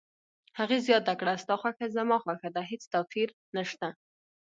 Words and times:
هغې 0.59 0.77
زیاته 0.87 1.13
کړه: 1.19 1.33
ستا 1.43 1.55
خوښه 1.61 1.85
زما 1.97 2.17
خوښه 2.23 2.49
ده، 2.55 2.61
هیڅ 2.71 2.83
توپیر 2.93 3.29
نشته. 3.57 3.87